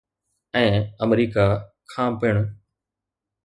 ۽ 0.57 0.61
America 1.07 1.45
کان 1.95 2.09
پڻ. 2.19 2.35